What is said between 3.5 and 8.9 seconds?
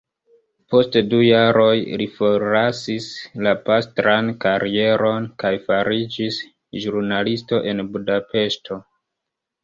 pastran karieron, kaj fariĝis ĵurnalisto en Budapeŝto.